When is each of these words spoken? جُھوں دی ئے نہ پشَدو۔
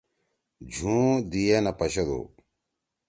جُھوں 0.73 1.07
دی 1.29 1.43
ئے 1.49 1.57
نہ 1.65 1.71
پشَدو۔ 1.77 2.19